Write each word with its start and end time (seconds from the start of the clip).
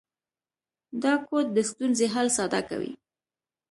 دا 1.03 1.13
کوډ 1.27 1.45
د 1.55 1.59
ستونزې 1.69 2.07
حل 2.13 2.27
ساده 2.37 2.61
کوي. 2.69 2.93